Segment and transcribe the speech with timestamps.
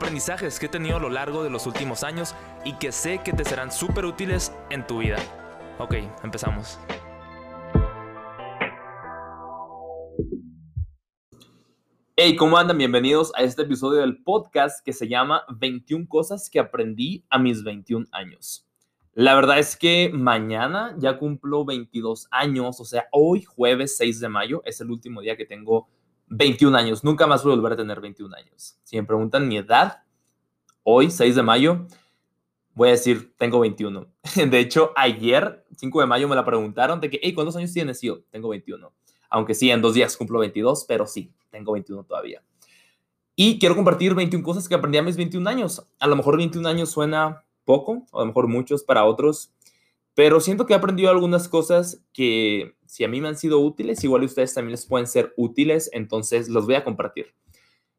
[0.00, 3.34] aprendizajes que he tenido a lo largo de los últimos años y que sé que
[3.34, 5.18] te serán súper útiles en tu vida.
[5.78, 6.78] Ok, empezamos.
[12.16, 12.78] Hey, ¿cómo andan?
[12.78, 17.62] Bienvenidos a este episodio del podcast que se llama 21 cosas que aprendí a mis
[17.62, 18.66] 21 años.
[19.12, 24.28] La verdad es que mañana ya cumplo 22 años, o sea, hoy jueves 6 de
[24.30, 25.88] mayo es el último día que tengo
[26.30, 27.04] 21 años.
[27.04, 28.78] Nunca más voy a volver a tener 21 años.
[28.84, 30.02] Si me preguntan mi edad,
[30.82, 31.86] hoy 6 de mayo,
[32.74, 34.06] voy a decir, tengo 21.
[34.50, 38.02] De hecho, ayer, 5 de mayo, me la preguntaron de que, hey, ¿cuántos años tienes?
[38.02, 38.92] Y yo, tengo 21.
[39.28, 42.42] Aunque sí, en dos días cumplo 22, pero sí, tengo 21 todavía.
[43.36, 45.86] Y quiero compartir 21 cosas que aprendí a mis 21 años.
[45.98, 49.52] A lo mejor 21 años suena poco, o a lo mejor muchos para otros,
[50.14, 54.02] pero siento que he aprendido algunas cosas que si a mí me han sido útiles,
[54.04, 57.34] igual a ustedes también les pueden ser útiles, entonces los voy a compartir.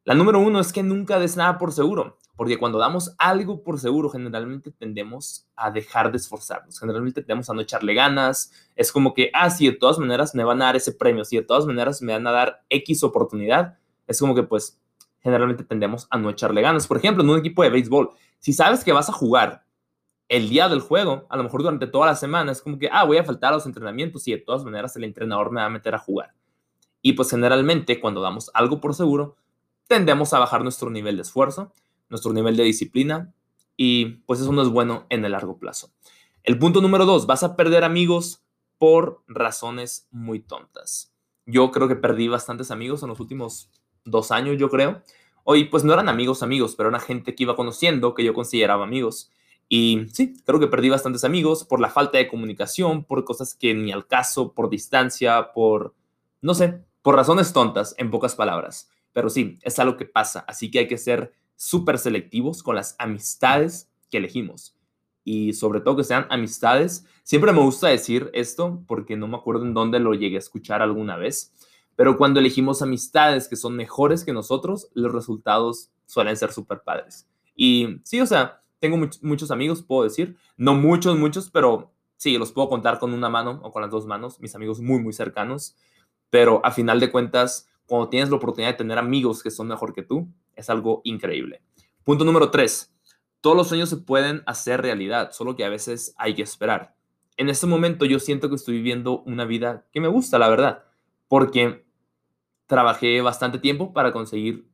[0.03, 3.79] La número uno es que nunca des nada por seguro, porque cuando damos algo por
[3.79, 9.13] seguro, generalmente tendemos a dejar de esforzarnos, generalmente tendemos a no echarle ganas, es como
[9.13, 11.65] que, ah, si de todas maneras me van a dar ese premio, si de todas
[11.65, 14.81] maneras me van a dar X oportunidad, es como que pues
[15.21, 16.87] generalmente tendemos a no echarle ganas.
[16.87, 19.63] Por ejemplo, en un equipo de béisbol, si sabes que vas a jugar
[20.31, 23.03] el día del juego, a lo mejor durante toda la semana, es como que, ah,
[23.03, 25.69] voy a faltar a los entrenamientos y de todas maneras el entrenador me va a
[25.69, 26.33] meter a jugar.
[27.01, 29.35] Y pues generalmente cuando damos algo por seguro,
[29.89, 31.73] tendemos a bajar nuestro nivel de esfuerzo,
[32.07, 33.33] nuestro nivel de disciplina
[33.75, 35.91] y pues eso no es bueno en el largo plazo.
[36.43, 38.41] El punto número dos, vas a perder amigos
[38.77, 41.13] por razones muy tontas.
[41.45, 43.69] Yo creo que perdí bastantes amigos en los últimos
[44.05, 45.01] dos años, yo creo.
[45.43, 48.85] Hoy pues no eran amigos amigos, pero era gente que iba conociendo, que yo consideraba
[48.85, 49.29] amigos.
[49.73, 53.73] Y sí, creo que perdí bastantes amigos por la falta de comunicación, por cosas que
[53.73, 55.95] ni al caso, por distancia, por,
[56.41, 58.89] no sé, por razones tontas, en pocas palabras.
[59.13, 62.97] Pero sí, es algo que pasa, así que hay que ser súper selectivos con las
[62.99, 64.75] amistades que elegimos.
[65.23, 67.05] Y sobre todo que sean amistades.
[67.23, 70.81] Siempre me gusta decir esto porque no me acuerdo en dónde lo llegué a escuchar
[70.81, 71.53] alguna vez.
[71.95, 77.25] Pero cuando elegimos amistades que son mejores que nosotros, los resultados suelen ser súper padres.
[77.55, 80.35] Y sí, o sea, tengo muchos amigos, puedo decir.
[80.57, 84.07] No muchos, muchos, pero sí, los puedo contar con una mano o con las dos
[84.07, 85.77] manos, mis amigos muy, muy cercanos.
[86.31, 89.93] Pero a final de cuentas, cuando tienes la oportunidad de tener amigos que son mejor
[89.93, 91.61] que tú, es algo increíble.
[92.03, 92.91] Punto número tres.
[93.39, 96.95] Todos los sueños se pueden hacer realidad, solo que a veces hay que esperar.
[97.37, 100.85] En este momento yo siento que estoy viviendo una vida que me gusta, la verdad,
[101.27, 101.85] porque
[102.65, 104.70] trabajé bastante tiempo para conseguir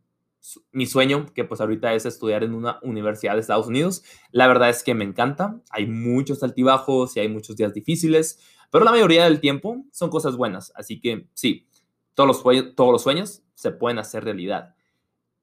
[0.71, 4.03] mi sueño, que pues ahorita es estudiar en una universidad de Estados Unidos.
[4.31, 5.59] La verdad es que me encanta.
[5.69, 8.39] Hay muchos altibajos y hay muchos días difíciles,
[8.71, 10.71] pero la mayoría del tiempo son cosas buenas.
[10.75, 11.67] Así que sí,
[12.13, 14.75] todos los, todos los sueños se pueden hacer realidad.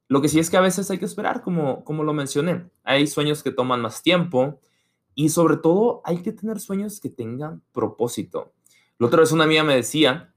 [0.09, 2.71] Lo que sí es que a veces hay que esperar, como, como lo mencioné.
[2.83, 4.61] Hay sueños que toman más tiempo
[5.15, 8.53] y sobre todo hay que tener sueños que tengan propósito.
[8.99, 10.35] La otra vez una amiga me decía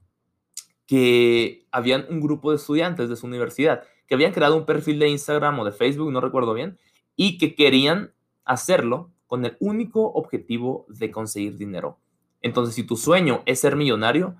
[0.86, 5.10] que habían un grupo de estudiantes de su universidad que habían creado un perfil de
[5.10, 6.78] Instagram o de Facebook, no recuerdo bien,
[7.16, 8.14] y que querían
[8.46, 12.00] hacerlo con el único objetivo de conseguir dinero.
[12.42, 14.36] Entonces, si tu sueño es ser millonario,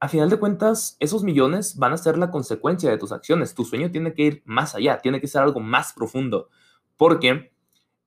[0.00, 3.54] a final de cuentas, esos millones van a ser la consecuencia de tus acciones.
[3.54, 6.48] Tu sueño tiene que ir más allá, tiene que ser algo más profundo,
[6.96, 7.52] porque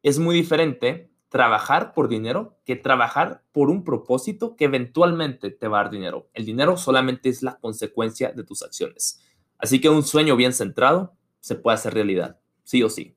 [0.02, 5.79] es muy diferente trabajar por dinero que trabajar por un propósito que eventualmente te va
[5.79, 6.28] a dar dinero.
[6.34, 9.22] El dinero solamente es la consecuencia de tus acciones.
[9.61, 13.16] Así que un sueño bien centrado se puede hacer realidad, sí o sí.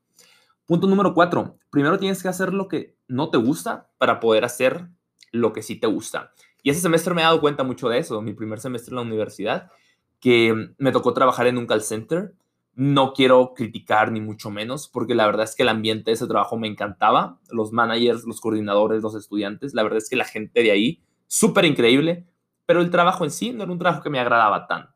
[0.67, 1.59] Punto número cuatro.
[1.71, 4.89] Primero tienes que hacer lo que no te gusta para poder hacer
[5.33, 6.33] lo que sí te gusta.
[6.63, 9.03] Y ese semestre me he dado cuenta mucho de eso, mi primer semestre en la
[9.03, 9.71] universidad,
[10.21, 12.35] que me tocó trabajar en un call center.
[12.75, 16.27] No quiero criticar ni mucho menos, porque la verdad es que el ambiente de ese
[16.27, 17.39] trabajo me encantaba.
[17.51, 21.67] Los managers, los coordinadores, los estudiantes, la verdad es que la gente de ahí, súper
[21.67, 22.27] increíble,
[22.65, 24.94] pero el trabajo en sí no era un trabajo que me agradaba tanto.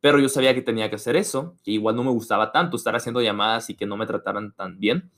[0.00, 2.94] Pero yo sabía que tenía que hacer eso, que igual no me gustaba tanto estar
[2.94, 5.10] haciendo llamadas y que no me trataran tan bien.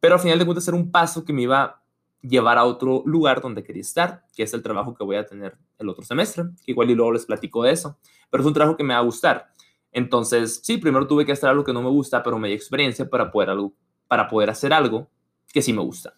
[0.00, 1.82] Pero al final de cuentas era un paso que me iba a
[2.20, 5.56] llevar a otro lugar donde quería estar, que es el trabajo que voy a tener
[5.78, 7.98] el otro semestre, que igual y luego les platico de eso.
[8.30, 9.48] Pero es un trabajo que me va a gustar.
[9.92, 13.08] Entonces, sí, primero tuve que hacer algo que no me gusta, pero me di experiencia
[13.08, 13.56] para poder,
[14.08, 15.08] para poder hacer algo
[15.52, 16.14] que sí me gusta.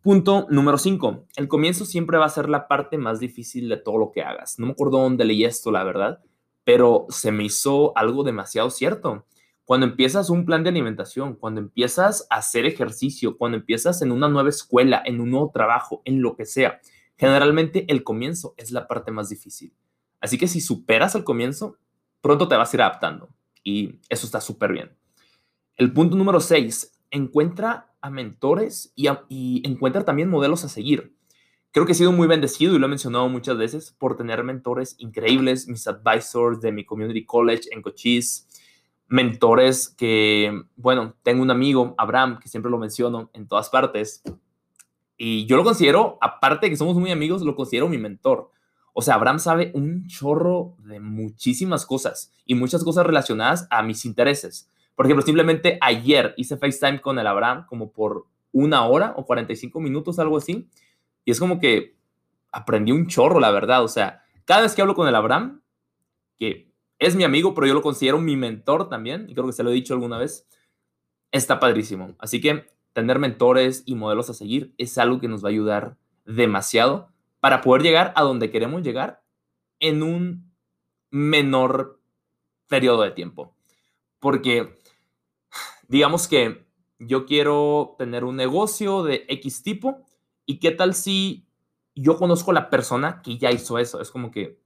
[0.00, 1.26] Punto número 5.
[1.36, 4.58] El comienzo siempre va a ser la parte más difícil de todo lo que hagas.
[4.58, 6.20] No me acuerdo dónde leí esto, la verdad,
[6.64, 9.26] pero se me hizo algo demasiado cierto.
[9.64, 14.28] Cuando empiezas un plan de alimentación, cuando empiezas a hacer ejercicio, cuando empiezas en una
[14.28, 16.80] nueva escuela, en un nuevo trabajo, en lo que sea,
[17.16, 19.72] generalmente el comienzo es la parte más difícil.
[20.20, 21.76] Así que si superas el comienzo,
[22.20, 23.28] pronto te vas a ir adaptando
[23.62, 24.96] y eso está súper bien.
[25.76, 29.08] El punto número 6 encuentra a mentores y,
[29.66, 31.16] encuentra también modelos a seguir.
[31.74, 34.94] Creo que he sido muy bendecido y lo he mencionado muchas veces por tener mentores
[34.98, 38.44] increíbles, mis advisors de mi community college en Cochise,
[39.08, 44.22] mentores que, bueno, tengo un amigo, Abraham, que siempre lo menciono en todas partes,
[45.16, 48.52] y yo lo considero, aparte de que somos muy amigos, lo considero mi mentor.
[48.92, 54.04] O sea, Abraham sabe un chorro de muchísimas cosas y muchas cosas relacionadas a mis
[54.04, 54.70] intereses.
[54.94, 59.80] Por ejemplo, simplemente ayer hice FaceTime con el Abraham como por una hora o 45
[59.80, 60.68] minutos, algo así.
[61.24, 61.96] Y es como que
[62.52, 63.82] aprendí un chorro, la verdad.
[63.82, 65.62] O sea, cada vez que hablo con el Abraham,
[66.36, 69.62] que es mi amigo, pero yo lo considero mi mentor también, y creo que se
[69.62, 70.48] lo he dicho alguna vez,
[71.32, 72.14] está padrísimo.
[72.18, 75.96] Así que tener mentores y modelos a seguir es algo que nos va a ayudar
[76.24, 77.08] demasiado
[77.40, 79.22] para poder llegar a donde queremos llegar
[79.80, 80.54] en un
[81.10, 82.00] menor
[82.68, 83.54] periodo de tiempo.
[84.20, 84.78] Porque
[85.88, 86.64] digamos que
[86.98, 90.04] yo quiero tener un negocio de X tipo
[90.46, 91.46] y qué tal si
[91.94, 94.00] yo conozco la persona que ya hizo eso.
[94.00, 94.58] Es como que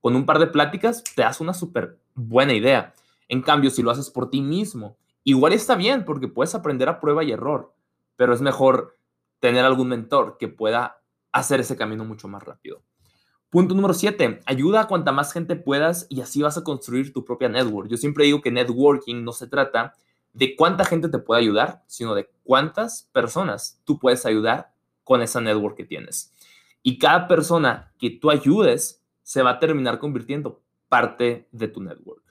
[0.00, 2.94] con un par de pláticas te das una súper buena idea.
[3.28, 7.00] En cambio, si lo haces por ti mismo, igual está bien porque puedes aprender a
[7.00, 7.74] prueba y error,
[8.16, 8.98] pero es mejor
[9.40, 11.00] tener algún mentor que pueda
[11.32, 12.82] hacer ese camino mucho más rápido.
[13.48, 17.24] Punto número 7, ayuda a cuanta más gente puedas y así vas a construir tu
[17.24, 17.88] propia network.
[17.88, 19.94] Yo siempre digo que networking no se trata
[20.32, 24.73] de cuánta gente te puede ayudar, sino de cuántas personas tú puedes ayudar
[25.04, 26.32] con esa network que tienes.
[26.82, 32.22] Y cada persona que tú ayudes se va a terminar convirtiendo parte de tu network.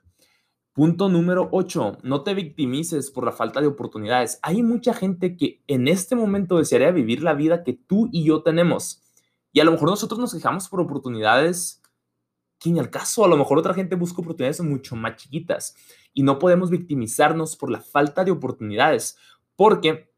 [0.74, 4.40] Punto número 8, no te victimices por la falta de oportunidades.
[4.42, 8.42] Hay mucha gente que en este momento desearía vivir la vida que tú y yo
[8.42, 9.04] tenemos.
[9.52, 11.84] Y a lo mejor nosotros nos quejamos por oportunidades
[12.58, 15.76] que ni al caso, a lo mejor otra gente busca oportunidades mucho más chiquitas
[16.14, 19.18] y no podemos victimizarnos por la falta de oportunidades,
[19.56, 20.10] porque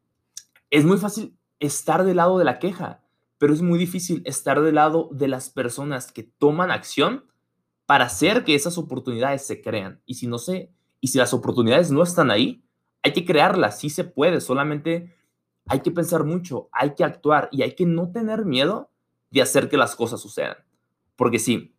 [0.70, 3.02] es muy fácil estar del lado de la queja,
[3.38, 7.24] pero es muy difícil estar del lado de las personas que toman acción
[7.86, 10.00] para hacer que esas oportunidades se crean.
[10.06, 12.64] Y si no sé, y si las oportunidades no están ahí,
[13.02, 15.14] hay que crearlas, sí se puede, solamente
[15.66, 18.90] hay que pensar mucho, hay que actuar y hay que no tener miedo
[19.30, 20.56] de hacer que las cosas sucedan.
[21.14, 21.74] Porque sí,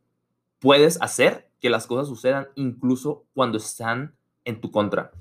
[0.59, 4.15] puedes hacer que las cosas sucedan incluso cuando están
[4.45, 5.12] en tu contra.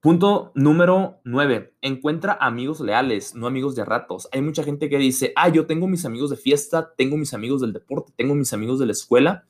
[0.00, 1.74] Punto número 9.
[1.80, 4.28] Encuentra amigos leales, no amigos de ratos.
[4.30, 7.62] Hay mucha gente que dice, ah, yo tengo mis amigos de fiesta, tengo mis amigos
[7.62, 9.44] del deporte, tengo mis amigos de la escuela.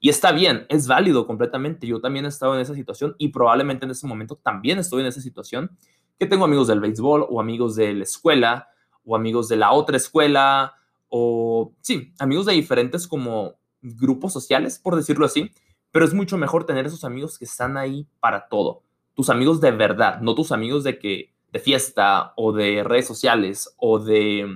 [0.00, 1.86] Y está bien, es válido completamente.
[1.86, 5.06] Yo también he estado en esa situación y probablemente en ese momento también estoy en
[5.06, 5.70] esa situación,
[6.18, 8.68] que tengo amigos del béisbol o amigos de la escuela
[9.04, 10.74] o amigos de la otra escuela
[11.08, 15.52] o, sí, amigos de diferentes como grupos sociales, por decirlo así,
[15.90, 18.82] pero es mucho mejor tener esos amigos que están ahí para todo.
[19.14, 23.74] Tus amigos de verdad, no tus amigos de que de fiesta o de redes sociales
[23.76, 24.46] o de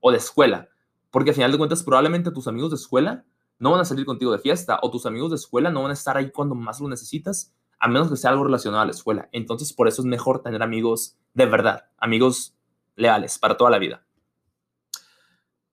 [0.00, 0.68] o de escuela,
[1.10, 3.24] porque al final de cuentas probablemente tus amigos de escuela
[3.58, 5.94] no van a salir contigo de fiesta o tus amigos de escuela no van a
[5.94, 9.28] estar ahí cuando más lo necesitas, a menos que sea algo relacionado a la escuela.
[9.32, 12.54] Entonces, por eso es mejor tener amigos de verdad, amigos
[12.96, 14.06] leales para toda la vida.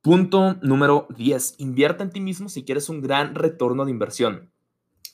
[0.02, 1.56] Punto número 10.
[1.60, 4.52] Invierte en ti mismo si quieres un gran retorno de inversión.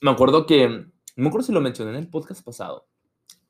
[0.02, 2.88] Me acuerdo que, no me acuerdo si lo mencioné en el podcast pasado,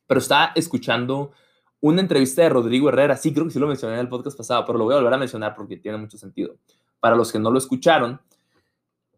[0.09, 1.33] pero estaba escuchando
[1.81, 3.15] una entrevista de Rodrigo Herrera.
[3.15, 5.13] Sí, creo que sí lo mencioné en el podcast pasado, pero lo voy a volver
[5.13, 6.55] a mencionar porque tiene mucho sentido.
[6.99, 8.19] Para los que no lo escucharon,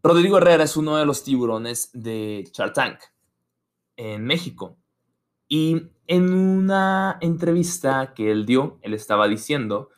[0.03, 2.99] Rodrigo Herrera es uno de los tiburones de Shark Tank
[3.95, 4.75] en México.
[5.47, 9.91] Y en una entrevista que él dio, él estaba diciendo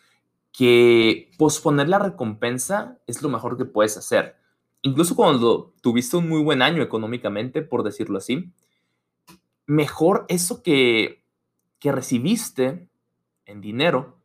[0.51, 4.35] que posponer la recompensa es lo mejor que puedes hacer.
[4.83, 8.53] Incluso cuando tuviste un muy buen año económicamente, por decirlo así,
[9.65, 11.23] mejor eso que,
[11.79, 12.89] que recibiste
[13.45, 14.19] en dinero,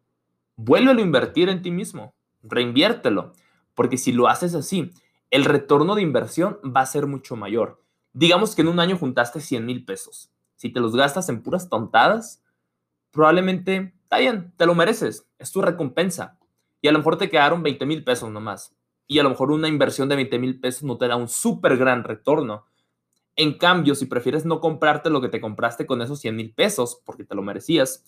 [0.57, 3.33] vuélvelo a invertir en ti mismo, reinviértelo,
[3.75, 4.93] porque si lo haces así,
[5.31, 7.83] el retorno de inversión va a ser mucho mayor.
[8.13, 10.31] Digamos que en un año juntaste 100 mil pesos.
[10.57, 12.43] Si te los gastas en puras tontadas,
[13.13, 16.39] probablemente está bien, te lo mereces, es tu recompensa.
[16.81, 18.75] Y a lo mejor te quedaron 20 mil pesos nomás.
[19.07, 21.77] Y a lo mejor una inversión de 20 mil pesos no te da un súper
[21.77, 22.67] gran retorno.
[23.39, 27.01] En cambio, si prefieres no comprarte lo que te compraste con esos 100 mil pesos,
[27.05, 28.05] porque te lo merecías,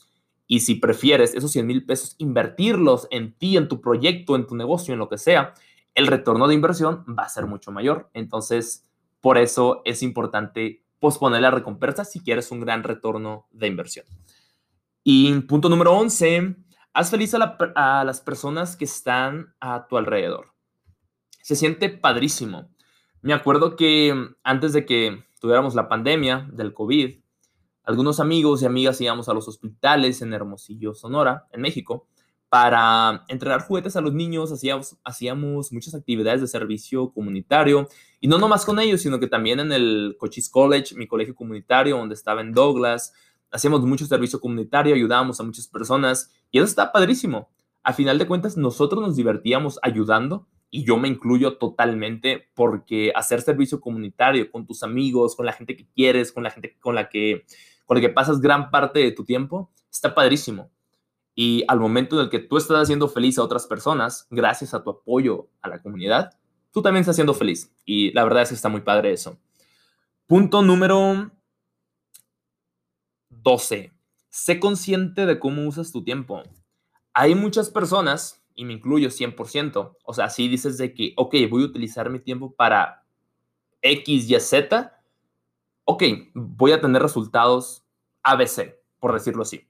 [0.49, 4.56] y si prefieres esos 100 mil pesos invertirlos en ti, en tu proyecto, en tu
[4.56, 5.54] negocio, en lo que sea,
[5.94, 8.10] el retorno de inversión va a ser mucho mayor.
[8.12, 14.06] Entonces, por eso es importante posponer la recompensa si quieres un gran retorno de inversión.
[15.04, 16.56] Y punto número 11,
[16.92, 20.52] haz feliz a, a las personas que están a tu alrededor.
[21.40, 22.68] Se siente padrísimo.
[23.22, 27.20] Me acuerdo que antes de que tuviéramos la pandemia del COVID,
[27.84, 32.08] algunos amigos y amigas íbamos a los hospitales en Hermosillo, Sonora, en México,
[32.48, 37.88] para entregar juguetes a los niños, hacíamos, hacíamos muchas actividades de servicio comunitario,
[38.20, 41.98] y no nomás con ellos, sino que también en el Cochise College, mi colegio comunitario,
[41.98, 43.12] donde estaba en Douglas,
[43.50, 47.50] hacíamos mucho servicio comunitario, ayudábamos a muchas personas, y eso está padrísimo.
[47.82, 53.42] A final de cuentas, nosotros nos divertíamos ayudando, y yo me incluyo totalmente, porque hacer
[53.42, 57.08] servicio comunitario con tus amigos, con la gente que quieres, con la gente con la
[57.08, 57.44] que,
[57.86, 60.70] con la que pasas gran parte de tu tiempo, está padrísimo
[61.34, 64.82] y al momento en el que tú estás haciendo feliz a otras personas, gracias a
[64.82, 66.38] tu apoyo a la comunidad,
[66.70, 67.74] tú también estás siendo feliz.
[67.84, 69.38] Y la verdad es que está muy padre eso.
[70.26, 71.30] Punto número
[73.30, 73.92] 12.
[74.28, 76.42] Sé consciente de cómo usas tu tiempo.
[77.14, 81.62] Hay muchas personas, y me incluyo 100%, o sea, si dices de que, ok, voy
[81.62, 83.04] a utilizar mi tiempo para
[83.83, 85.00] X, Y, Z,
[85.85, 86.02] ok,
[86.35, 87.85] voy a tener resultados
[88.23, 89.69] ABC, por decirlo así.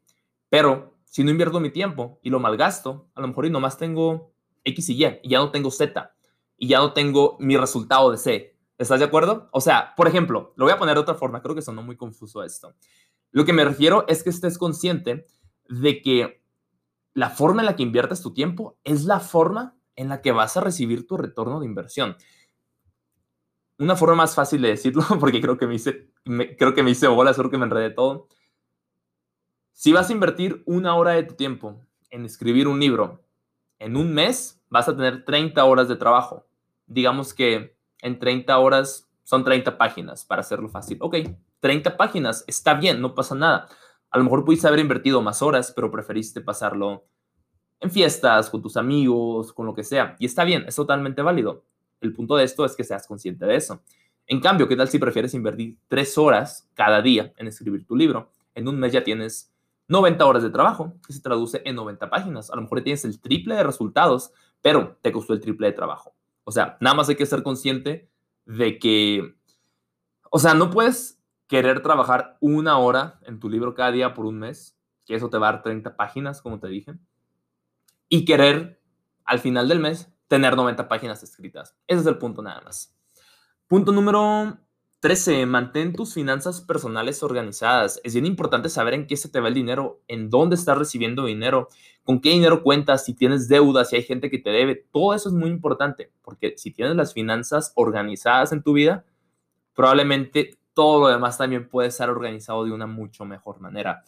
[0.48, 4.32] Pero si no invierto mi tiempo y lo malgasto, a lo mejor y nomás tengo
[4.64, 6.14] X y Y, y ya no tengo Z,
[6.56, 8.56] y ya no tengo mi resultado de C.
[8.78, 9.48] ¿Estás de acuerdo?
[9.52, 11.96] O sea, por ejemplo, lo voy a poner de otra forma, creo que sonó muy
[11.96, 12.74] confuso esto.
[13.30, 15.26] Lo que me refiero es que estés consciente
[15.68, 16.39] de que
[17.14, 20.56] la forma en la que inviertes tu tiempo es la forma en la que vas
[20.56, 22.16] a recibir tu retorno de inversión.
[23.78, 26.12] Una forma más fácil de decirlo, porque creo que me hice,
[26.58, 28.28] creo que me hice bolas, creo que me enredé todo
[29.80, 33.24] si vas a invertir una hora de tu tiempo en escribir un libro,
[33.78, 36.46] en un mes vas a tener 30 horas de trabajo.
[36.86, 40.98] Digamos que en 30 horas son 30 páginas, para hacerlo fácil.
[41.00, 41.16] Ok,
[41.60, 43.68] 30 páginas, está bien, no pasa nada.
[44.10, 47.06] A lo mejor pudiste haber invertido más horas, pero preferiste pasarlo
[47.80, 50.16] en fiestas, con tus amigos, con lo que sea.
[50.18, 51.64] Y está bien, es totalmente válido.
[52.00, 53.82] El punto de esto es que seas consciente de eso.
[54.26, 58.32] En cambio, ¿qué tal si prefieres invertir tres horas cada día en escribir tu libro?
[58.54, 59.52] En un mes ya tienes
[59.88, 62.50] 90 horas de trabajo, que se traduce en 90 páginas.
[62.50, 66.14] A lo mejor tienes el triple de resultados, pero te costó el triple de trabajo.
[66.44, 68.08] O sea, nada más hay que ser consciente
[68.44, 69.34] de que,
[70.30, 71.19] o sea, no puedes
[71.50, 75.36] querer trabajar una hora en tu libro cada día por un mes, que eso te
[75.36, 76.94] va a dar 30 páginas, como te dije,
[78.08, 78.80] y querer
[79.24, 81.76] al final del mes tener 90 páginas escritas.
[81.88, 82.96] Ese es el punto nada más.
[83.66, 84.58] Punto número
[85.00, 85.44] 13.
[85.46, 88.00] Mantén tus finanzas personales organizadas.
[88.04, 91.24] Es bien importante saber en qué se te va el dinero, en dónde estás recibiendo
[91.24, 91.68] dinero,
[92.04, 94.86] con qué dinero cuentas, si tienes deudas, si hay gente que te debe.
[94.92, 99.04] Todo eso es muy importante, porque si tienes las finanzas organizadas en tu vida,
[99.74, 104.02] probablemente todo lo demás también puede estar organizado de una mucho mejor manera.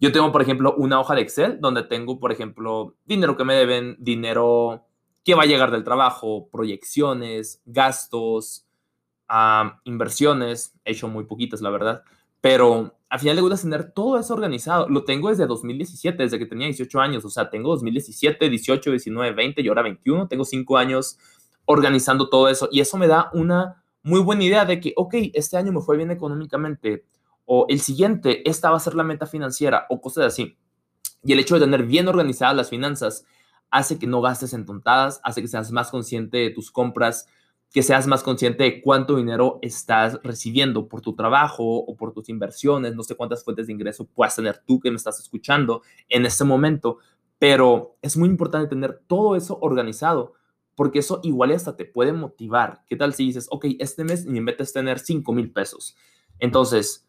[0.00, 3.54] Yo tengo, por ejemplo, una hoja de Excel donde tengo, por ejemplo, dinero que me
[3.54, 4.86] deben, dinero
[5.24, 8.66] que va a llegar del trabajo, proyecciones, gastos,
[9.84, 12.02] inversiones, he hecho muy poquitas, la verdad,
[12.40, 16.46] pero al final de cuentas tener todo eso organizado, lo tengo desde 2017, desde que
[16.46, 20.76] tenía 18 años, o sea, tengo 2017, 18, 19, 20 y ahora 21, tengo 5
[20.76, 21.18] años
[21.64, 25.56] organizando todo eso y eso me da una muy buena idea de que, ok, este
[25.56, 27.06] año me fue bien económicamente
[27.46, 30.56] o el siguiente, esta va a ser la meta financiera o cosas así.
[31.24, 33.24] Y el hecho de tener bien organizadas las finanzas
[33.70, 37.26] hace que no gastes en tontadas, hace que seas más consciente de tus compras,
[37.72, 42.28] que seas más consciente de cuánto dinero estás recibiendo por tu trabajo o por tus
[42.28, 42.94] inversiones.
[42.94, 46.44] No sé cuántas fuentes de ingreso puedas tener tú que me estás escuchando en este
[46.44, 46.98] momento,
[47.38, 50.34] pero es muy importante tener todo eso organizado
[50.74, 52.82] porque eso igual hasta te puede motivar.
[52.88, 55.96] ¿Qué tal si dices, ok, este mes mi meta es tener 5 mil pesos?
[56.38, 57.08] Entonces,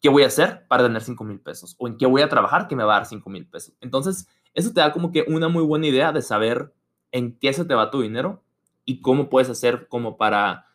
[0.00, 1.76] ¿qué voy a hacer para tener 5 mil pesos?
[1.78, 3.74] ¿O en qué voy a trabajar que me va a dar 5 mil pesos?
[3.80, 6.74] Entonces, eso te da como que una muy buena idea de saber
[7.12, 8.42] en qué se te va tu dinero
[8.84, 10.66] y cómo puedes hacer como para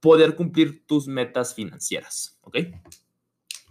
[0.00, 2.38] poder cumplir tus metas financieras.
[2.42, 2.58] ¿Ok?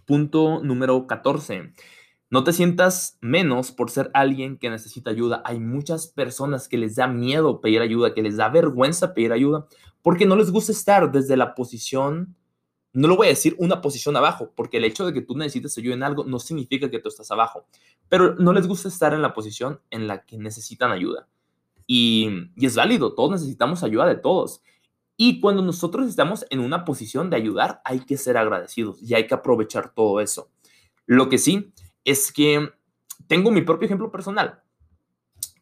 [0.06, 1.74] Punto número 14.
[2.32, 5.42] No te sientas menos por ser alguien que necesita ayuda.
[5.44, 9.66] Hay muchas personas que les da miedo pedir ayuda, que les da vergüenza pedir ayuda,
[10.00, 12.34] porque no les gusta estar desde la posición,
[12.94, 15.76] no lo voy a decir una posición abajo, porque el hecho de que tú necesites
[15.76, 17.66] ayuda en algo no significa que tú estás abajo,
[18.08, 21.28] pero no les gusta estar en la posición en la que necesitan ayuda.
[21.86, 24.62] Y, es válido, todos necesitamos ayuda de todos.
[25.18, 29.26] Y cuando nosotros estamos en una posición de ayudar, hay que ser agradecidos y hay
[29.26, 30.48] que aprovechar todo eso.
[31.04, 31.74] Lo que sí
[32.04, 32.70] es que
[33.26, 34.62] tengo mi propio ejemplo personal.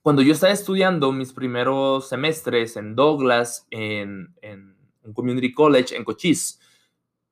[0.03, 6.05] Cuando yo estaba estudiando mis primeros semestres en Douglas, en, en un community college, en
[6.05, 6.59] Cochise,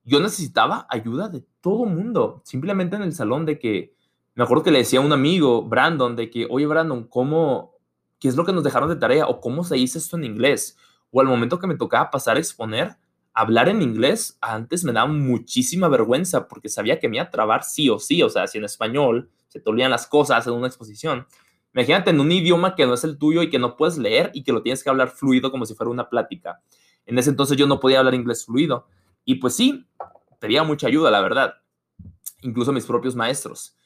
[0.04, 3.94] yo necesitaba ayuda de todo mundo, simplemente en el salón de que,
[4.34, 7.74] me acuerdo que le decía a un amigo, Brandon, de que, oye, Brandon, ¿cómo,
[8.18, 9.26] qué es lo que nos dejaron de tarea?
[9.26, 10.76] ¿O cómo se dice esto en inglés?
[11.10, 12.96] O al momento que me tocaba pasar a exponer,
[13.38, 17.62] hablar en inglés, antes me daba muchísima vergüenza porque sabía que me iba a trabar
[17.62, 21.24] sí o sí, o sea, si en español se te las cosas en una exposición.
[21.72, 24.42] Imagínate en un idioma que no es el tuyo y que no puedes leer y
[24.42, 26.60] que lo tienes que hablar fluido como si fuera una plática.
[27.06, 28.88] En ese entonces yo no podía hablar inglés fluido.
[29.24, 29.86] Y pues sí,
[30.40, 31.54] pedía mucha ayuda, la verdad.
[32.42, 33.76] Incluso mis propios maestros.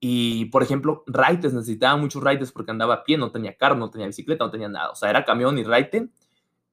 [0.00, 3.90] Y, por ejemplo, raites, necesitaba muchos raites porque andaba a pie, no tenía carro, no
[3.90, 4.90] tenía bicicleta, no tenía nada.
[4.90, 6.08] O sea, era camión y raite.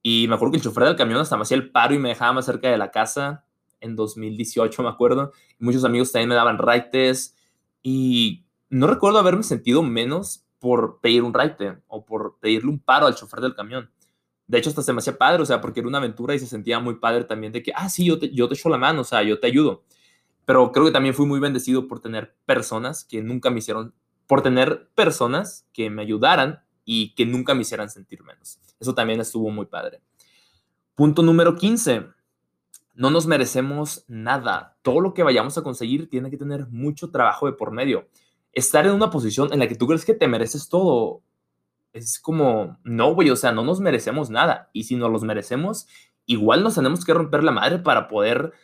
[0.02, 2.10] Y me acuerdo que el chofer del camión hasta me hacía el paro y me
[2.10, 3.44] dejaba más cerca de la casa
[3.80, 5.32] en 2018, me acuerdo.
[5.58, 7.36] Muchos amigos también me daban raites.
[7.82, 13.06] Y no recuerdo haberme sentido menos por pedir un raite o por pedirle un paro
[13.06, 13.90] al chofer del camión.
[14.46, 16.46] De hecho, hasta se me hacía padre, o sea, porque era una aventura y se
[16.46, 19.02] sentía muy padre también de que, ah, sí, yo te, yo te echo la mano,
[19.02, 19.84] o sea, yo te ayudo.
[20.46, 23.94] Pero creo que también fui muy bendecido por tener personas que nunca me hicieron,
[24.26, 28.58] por tener personas que me ayudaran y que nunca me hicieran sentir menos.
[28.80, 30.00] Eso también estuvo muy padre.
[30.94, 32.06] Punto número 15.
[32.94, 34.78] No nos merecemos nada.
[34.80, 38.08] Todo lo que vayamos a conseguir tiene que tener mucho trabajo de por medio.
[38.54, 41.20] Estar en una posición en la que tú crees que te mereces todo
[41.92, 44.70] es como, no, güey, o sea, no nos merecemos nada.
[44.72, 45.88] Y si no los merecemos,
[46.24, 48.54] igual nos tenemos que romper la madre para poder,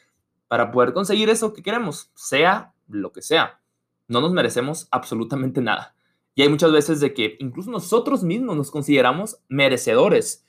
[0.48, 3.60] para poder conseguir eso que queremos, sea lo que sea.
[4.08, 5.94] No nos merecemos absolutamente nada.
[6.34, 10.44] Y hay muchas veces de que incluso nosotros mismos nos consideramos merecedores.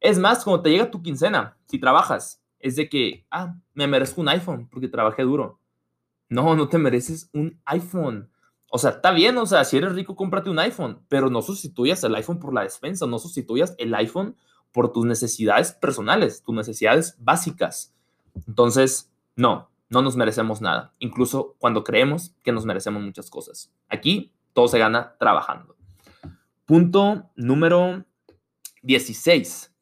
[0.00, 4.20] Es más, cuando te llega tu quincena, si trabajas, es de que, ah, me merezco
[4.20, 5.58] un iPhone porque trabajé duro.
[6.28, 8.30] No, no te mereces un iPhone.
[8.70, 12.02] O sea, está bien, o sea, si eres rico, cómprate un iPhone, pero no sustituyas
[12.04, 14.36] el iPhone por la despensa, no sustituyas el iPhone
[14.72, 17.94] por tus necesidades personales, tus necesidades básicas.
[18.48, 23.70] Entonces, no, no nos merecemos nada, incluso cuando creemos que nos merecemos muchas cosas.
[23.88, 25.76] Aquí todo se gana trabajando.
[26.66, 28.04] Punto número
[28.82, 29.74] 16.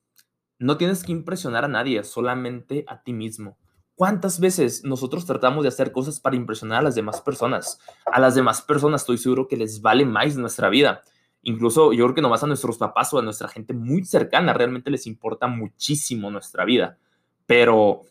[0.59, 3.59] No tienes que impresionar a nadie, solamente a ti mismo.
[3.95, 7.81] ¿Cuántas veces nosotros tratamos de hacer cosas para impresionar a las demás personas?
[8.07, 11.03] A las demás personas estoy seguro que les vale más nuestra vida.
[11.43, 14.91] Incluso yo creo que nomás a nuestros papás o a nuestra gente muy cercana realmente
[14.91, 16.99] les importa muchísimo nuestra vida.
[17.47, 18.03] Pero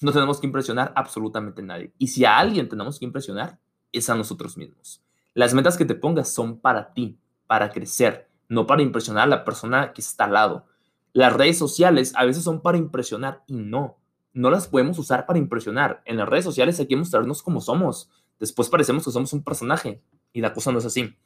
[0.00, 1.92] no tenemos que impresionar absolutamente a nadie.
[1.98, 3.58] Y si a alguien tenemos que impresionar,
[3.92, 5.02] es a nosotros mismos.
[5.36, 9.44] Las metas que te pongas son para ti, para crecer, no para impresionar a la
[9.44, 10.66] persona que está al lado.
[11.12, 13.98] Las redes sociales a veces son para impresionar y no
[14.36, 16.02] no las podemos usar para impresionar.
[16.04, 18.10] En las redes sociales hay que mostrarnos como somos.
[18.38, 20.02] Después parecemos que somos un personaje
[20.34, 21.16] y la cosa no es así.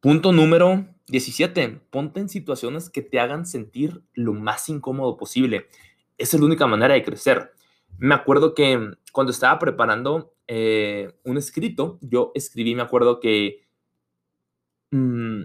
[0.00, 1.82] Punto número 17.
[1.90, 5.68] Ponte en situaciones que te hagan sentir lo más incómodo posible.
[6.16, 7.52] Esa es la única manera de crecer.
[7.98, 13.66] Me acuerdo que cuando estaba preparando eh, un escrito, yo escribí, me acuerdo que
[14.90, 15.44] mm,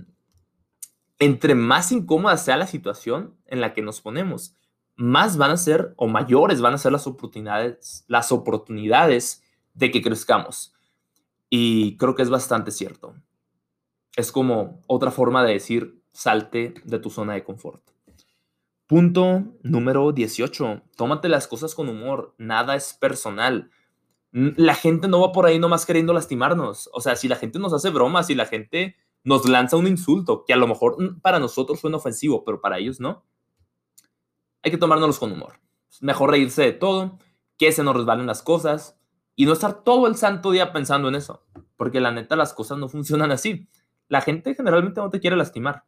[1.19, 4.55] entre más incómoda sea la situación en la que nos ponemos,
[4.95, 10.01] más van a ser o mayores van a ser las oportunidades, las oportunidades de que
[10.01, 10.73] crezcamos.
[11.49, 13.15] Y creo que es bastante cierto.
[14.15, 17.81] Es como otra forma de decir salte de tu zona de confort.
[18.87, 20.81] Punto número 18.
[20.95, 22.33] Tómate las cosas con humor.
[22.37, 23.71] Nada es personal.
[24.31, 26.89] La gente no va por ahí nomás queriendo lastimarnos.
[26.93, 30.45] O sea, si la gente nos hace bromas, si la gente nos lanza un insulto,
[30.45, 33.23] que a lo mejor para nosotros suena ofensivo, pero para ellos no
[34.63, 35.59] hay que tomárnoslos con humor.
[36.01, 37.17] mejor reírse de todo,
[37.57, 38.97] que se nos resbalen las cosas
[39.35, 41.43] y no estar todo el santo día pensando en eso,
[41.77, 43.67] porque la neta las cosas no funcionan así.
[44.07, 45.83] La gente generalmente no te quiere lastimar.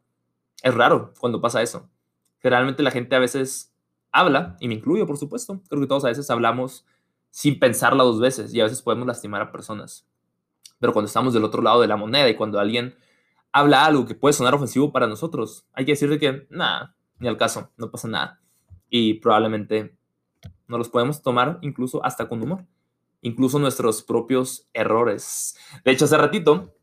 [0.62, 1.90] Es raro cuando pasa eso.
[2.38, 3.74] Generalmente la gente a veces
[4.10, 6.84] habla, y me incluyo por supuesto, creo que todos a veces hablamos
[7.32, 10.06] sin pensarla dos veces y a veces podemos lastimar a personas.
[10.78, 12.94] Pero cuando estamos del otro lado de la moneda y cuando alguien
[13.52, 17.38] habla algo que puede sonar ofensivo para nosotros, hay que decirle que, nada, ni al
[17.38, 18.40] caso, no pasa nada
[18.90, 19.96] y probablemente
[20.68, 22.66] no los podemos tomar incluso hasta con humor,
[23.22, 25.56] incluso nuestros propios errores.
[25.84, 26.74] De hecho, hace ratito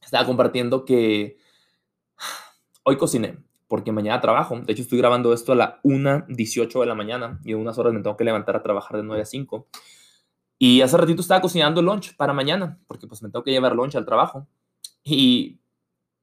[0.00, 1.36] estaba compartiendo que
[2.84, 3.38] hoy cociné
[3.70, 4.60] porque mañana trabajo.
[4.60, 7.92] De hecho, estoy grabando esto a la 1.18 de la mañana y en unas horas
[7.92, 9.68] me tengo que levantar a trabajar de 9 a 5.
[10.58, 13.94] Y hace ratito estaba cocinando lunch para mañana, porque pues me tengo que llevar lunch
[13.94, 14.48] al trabajo.
[15.04, 15.60] Y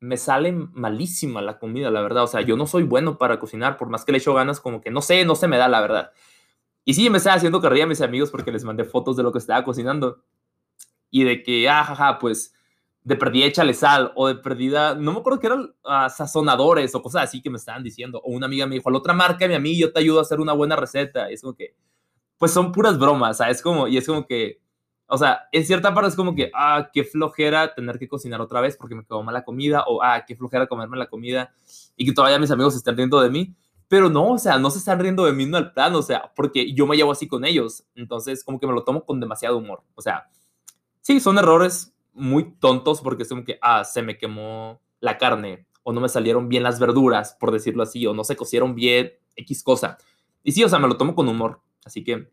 [0.02, 2.26] me sale malísima la comida, la verdad.
[2.26, 4.82] O sea, yo no soy bueno para cocinar, por más que le echo ganas, como
[4.82, 6.12] que no sé, no se me da, la verdad.
[6.84, 9.32] Y sí, me estaba haciendo carrilla a mis amigos porque les mandé fotos de lo
[9.32, 10.22] que estaba cocinando.
[11.10, 12.57] Y de que, ah, jaja, pues
[13.08, 17.02] de perdida échale sal o de perdida, no me acuerdo que eran uh, sazonadores o
[17.02, 18.22] cosas así que me estaban diciendo.
[18.22, 20.42] O una amiga me dijo, la otra marca, mi amigo, yo te ayudo a hacer
[20.42, 21.32] una buena receta.
[21.32, 21.74] Y es como que,
[22.38, 23.62] pues son puras bromas, ¿sabes?
[23.62, 24.60] Como, y es como que,
[25.08, 28.60] o sea, en cierta parte es como que, ah, qué flojera tener que cocinar otra
[28.60, 31.54] vez porque me quedó mala comida, o ah, qué flojera comerme la comida
[31.96, 33.56] y que todavía mis amigos se estén riendo de mí.
[33.88, 36.34] Pero no, o sea, no se están riendo de mí no al plan, o sea,
[36.36, 37.86] porque yo me llevo así con ellos.
[37.96, 39.82] Entonces, como que me lo tomo con demasiado humor.
[39.96, 40.28] O sea,
[41.00, 45.94] sí, son errores muy tontos porque es que, ah, se me quemó la carne, o
[45.94, 49.64] no me salieron bien las verduras, por decirlo así, o no se cocieron bien X
[49.64, 49.98] cosa.
[50.44, 51.62] Y sí, o sea, me lo tomo con humor.
[51.86, 52.30] Así que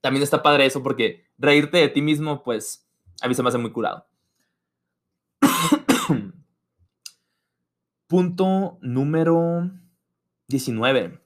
[0.00, 2.88] también está padre eso porque reírte de ti mismo, pues
[3.20, 4.06] a mí se me hace muy curado.
[8.06, 9.70] Punto número
[10.48, 11.20] 19.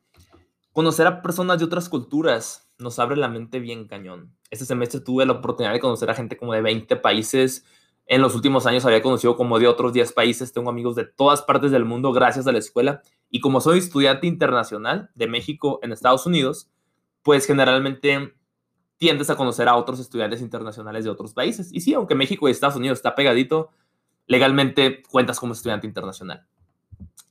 [0.73, 4.35] Conocer a personas de otras culturas nos abre la mente bien cañón.
[4.51, 7.65] Este semestre tuve la oportunidad de conocer a gente como de 20 países.
[8.11, 10.53] En los últimos años había conocido como de otros 10 países.
[10.53, 13.03] Tengo amigos de todas partes del mundo gracias a la escuela.
[13.31, 16.69] Y como soy estudiante internacional de México en Estados Unidos,
[17.23, 18.35] pues generalmente
[18.99, 21.73] tiendes a conocer a otros estudiantes internacionales de otros países.
[21.73, 23.71] Y sí, aunque México y Estados Unidos está pegadito,
[24.27, 26.45] legalmente cuentas como estudiante internacional.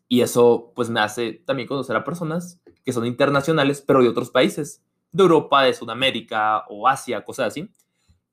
[0.08, 4.30] Y eso pues me hace también conocer a personas que son internacionales, pero de otros
[4.30, 7.70] países, de Europa, de Sudamérica o Asia, cosas así.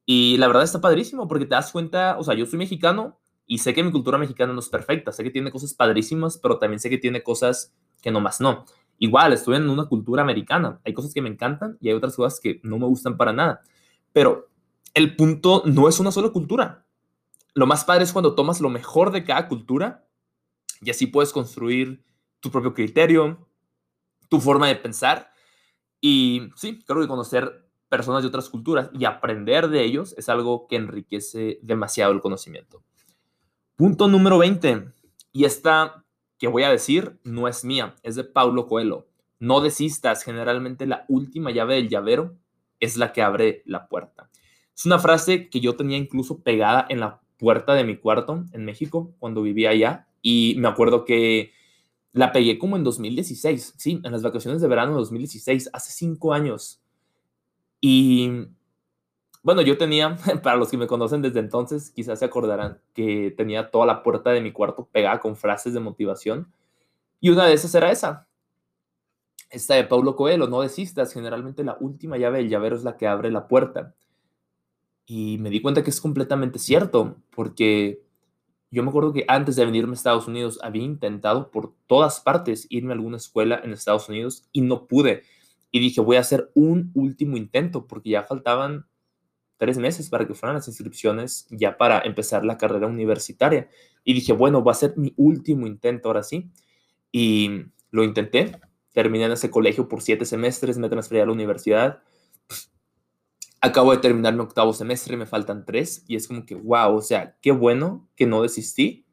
[0.06, 3.58] Y la verdad está padrísimo porque te das cuenta, o sea, yo soy mexicano y
[3.58, 6.80] sé que mi cultura mexicana no es perfecta, sé que tiene cosas padrísimas, pero también
[6.80, 8.64] sé que tiene cosas que no más no.
[8.98, 10.80] Igual, estoy en una cultura americana.
[10.84, 13.60] Hay cosas que me encantan y hay otras cosas que no me gustan para nada.
[14.12, 14.48] Pero
[14.94, 16.86] el punto no es una sola cultura.
[17.54, 20.06] Lo más padre es cuando tomas lo mejor de cada cultura
[20.80, 22.04] y así puedes construir
[22.40, 23.48] tu propio criterio,
[24.28, 25.30] tu forma de pensar.
[26.00, 30.66] Y sí, creo que conocer personas de otras culturas y aprender de ellos es algo
[30.68, 32.83] que enriquece demasiado el conocimiento.
[33.77, 34.88] Punto número 20.
[35.33, 36.05] Y esta
[36.38, 39.07] que voy a decir no es mía, es de Paulo Coelho.
[39.38, 42.37] No desistas, generalmente la última llave del llavero
[42.81, 44.31] es la que abre la puerta.
[44.75, 48.64] Es una frase que yo tenía incluso pegada en la puerta de mi cuarto en
[48.64, 51.53] México cuando vivía allá y me acuerdo que
[52.12, 56.33] la pegué como en 2016, sí, en las vacaciones de verano de 2016, hace cinco
[56.33, 56.81] años.
[57.80, 58.48] Y
[59.42, 63.70] bueno, yo tenía, para los que me conocen desde entonces, quizás se acordarán que tenía
[63.70, 66.52] toda la puerta de mi cuarto pegada con frases de motivación.
[67.20, 68.26] Y una de esas era esa.
[69.50, 73.06] Esta de Paulo Coelho, no desistas, generalmente la última llave del llavero es la que
[73.06, 73.94] abre la puerta.
[75.06, 78.02] Y me di cuenta que es completamente cierto, porque
[78.72, 82.66] yo me acuerdo que antes de venirme a Estados Unidos había intentado por todas partes
[82.68, 85.22] irme a alguna escuela en Estados Unidos y no pude.
[85.76, 88.86] Y dije, voy a hacer un último intento porque ya faltaban
[89.58, 93.68] tres meses para que fueran las inscripciones ya para empezar la carrera universitaria.
[94.02, 96.50] Y dije, bueno, va a ser mi último intento ahora sí.
[97.12, 98.58] Y lo intenté.
[98.94, 102.02] Terminé en ese colegio por siete semestres, me transferí a la universidad.
[103.60, 106.06] Acabo de terminar mi octavo semestre, me faltan tres.
[106.08, 109.04] Y es como que, wow, o sea, qué bueno que no desistí.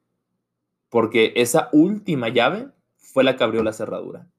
[0.88, 4.30] Porque esa última llave fue la que abrió la cerradura.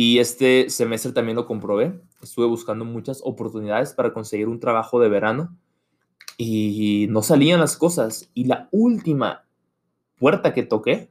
[0.00, 2.00] Y este semestre también lo comprobé.
[2.22, 5.58] Estuve buscando muchas oportunidades para conseguir un trabajo de verano
[6.36, 8.30] y no salían las cosas.
[8.32, 9.44] Y la última
[10.16, 11.10] puerta que toqué,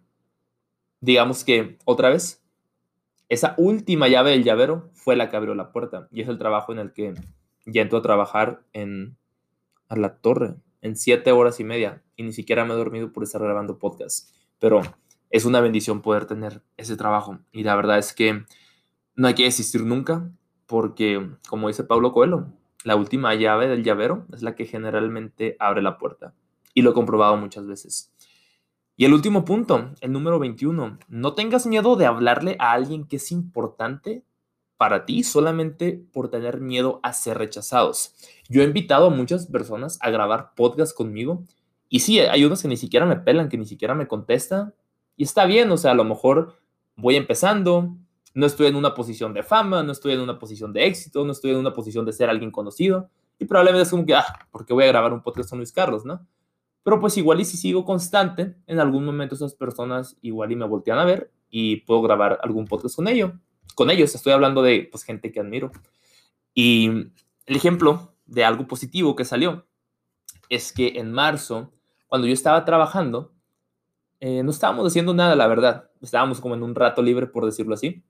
[1.02, 2.42] digamos que otra vez,
[3.28, 6.08] esa última llave del llavero fue la que abrió la puerta.
[6.10, 7.14] Y es el trabajo en el que
[7.66, 9.18] ya entro a trabajar en
[9.90, 12.06] a la torre en siete horas y media.
[12.16, 14.30] Y ni siquiera me he dormido por estar grabando podcast.
[14.60, 14.80] Pero
[15.30, 17.40] es una bendición poder tener ese trabajo.
[17.52, 18.46] Y la verdad es que
[19.18, 20.32] no hay que desistir nunca,
[20.68, 22.54] porque, como dice Pablo Coelho,
[22.84, 26.34] la última llave del llavero es la que generalmente abre la puerta.
[26.74, 28.14] Y lo he comprobado muchas veces.
[28.96, 33.16] Y el último punto, el número 21, no tengas miedo de hablarle a alguien que
[33.16, 34.24] es importante
[34.78, 38.14] para ti solamente por tener miedo a ser rechazados.
[38.48, 41.44] Yo he invitado a muchas personas a grabar podcast conmigo
[41.90, 44.76] y sí, hay unos que ni siquiera me pelan, que ni siquiera me contestan
[45.16, 46.56] y está bien, o sea, a lo mejor
[46.96, 47.98] voy empezando,
[48.38, 51.32] no estoy en una posición de fama, no estoy en una posición de éxito, no
[51.32, 53.10] estoy en una posición de ser alguien conocido.
[53.40, 55.72] Y probablemente es como que, ah, ¿por qué voy a grabar un podcast con Luis
[55.72, 56.24] Carlos, no?
[56.84, 60.68] Pero pues igual y si sigo constante, en algún momento esas personas igual y me
[60.68, 63.32] voltean a ver y puedo grabar algún podcast con ellos.
[63.74, 65.72] Con ellos estoy hablando de pues gente que admiro.
[66.54, 66.90] Y
[67.48, 69.66] el ejemplo de algo positivo que salió
[70.48, 71.72] es que en marzo,
[72.06, 73.34] cuando yo estaba trabajando,
[74.20, 75.90] eh, no estábamos haciendo nada, la verdad.
[76.04, 78.04] Estábamos como en un rato libre, por decirlo así.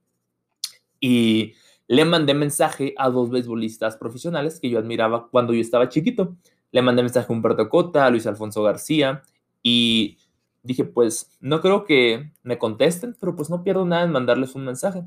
[1.00, 1.54] Y
[1.86, 6.36] le mandé mensaje a dos beisbolistas profesionales que yo admiraba cuando yo estaba chiquito.
[6.70, 9.22] Le mandé mensaje a Humberto Cota, a Luis Alfonso García
[9.62, 10.18] y
[10.62, 14.64] dije, pues no creo que me contesten, pero pues no pierdo nada en mandarles un
[14.64, 15.04] mensaje.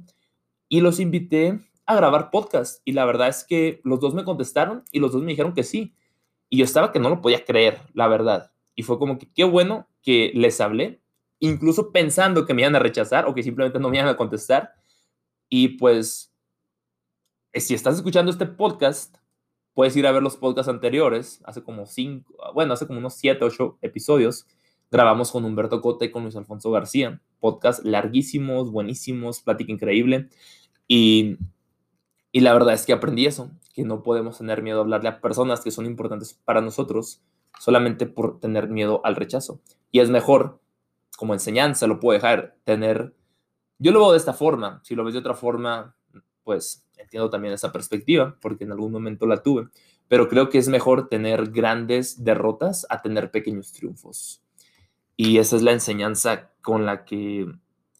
[0.67, 4.83] Y los invité a grabar podcast y la verdad es que los dos me contestaron
[4.91, 5.95] y los dos me dijeron que sí.
[6.49, 8.51] Y yo estaba que no lo podía creer, la verdad.
[8.75, 11.01] Y fue como que qué bueno que les hablé,
[11.39, 14.73] incluso pensando que me iban a rechazar o que simplemente no me iban a contestar.
[15.53, 16.31] Y pues
[17.53, 19.17] si estás escuchando este podcast,
[19.73, 23.43] puedes ir a ver los podcasts anteriores, hace como cinco, bueno, hace como unos siete,
[23.43, 24.47] ocho episodios,
[24.89, 30.29] grabamos con Humberto Cota y con Luis Alfonso García, podcast larguísimos, buenísimos, plática increíble,
[30.87, 31.35] y,
[32.31, 35.19] y la verdad es que aprendí eso, que no podemos tener miedo a hablarle a
[35.19, 37.21] personas que son importantes para nosotros
[37.59, 39.59] solamente por tener miedo al rechazo.
[39.91, 40.61] Y es mejor,
[41.17, 43.13] como enseñanza, lo puedo dejar, tener,
[43.81, 45.95] yo lo veo de esta forma, si lo ves de otra forma,
[46.43, 49.69] pues entiendo también esa perspectiva, porque en algún momento la tuve,
[50.07, 54.43] pero creo que es mejor tener grandes derrotas a tener pequeños triunfos.
[55.17, 57.47] Y esa es la enseñanza con la que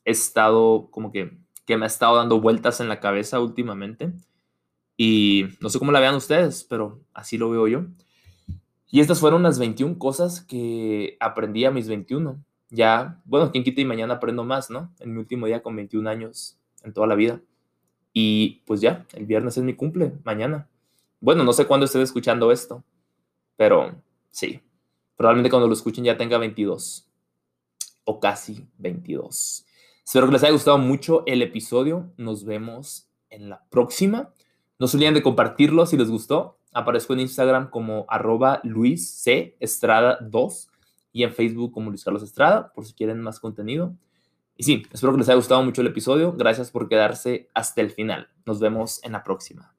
[0.05, 4.13] he estado, como que, que me ha estado dando vueltas en la cabeza últimamente.
[4.97, 7.85] Y no sé cómo la vean ustedes, pero así lo veo yo.
[8.91, 12.43] Y estas fueron las 21 cosas que aprendí a mis 21.
[12.71, 14.93] Ya, bueno, quien quita y mañana aprendo más, ¿no?
[15.01, 17.41] En mi último día con 21 años en toda la vida.
[18.13, 20.69] Y pues ya, el viernes es mi cumple, mañana.
[21.19, 22.83] Bueno, no sé cuándo estés escuchando esto,
[23.57, 24.61] pero sí,
[25.17, 27.07] probablemente cuando lo escuchen ya tenga 22
[28.05, 29.65] o casi 22.
[30.03, 32.11] Espero que les haya gustado mucho el episodio.
[32.17, 34.33] Nos vemos en la próxima.
[34.79, 36.57] No se olviden de compartirlo si les gustó.
[36.73, 39.57] Aparezco en Instagram como arroba Luis C.
[39.59, 40.70] Estrada 2
[41.11, 43.95] y en Facebook como Luis Carlos Estrada por si quieren más contenido.
[44.55, 46.33] Y sí, espero que les haya gustado mucho el episodio.
[46.33, 48.29] Gracias por quedarse hasta el final.
[48.45, 49.73] Nos vemos en la próxima.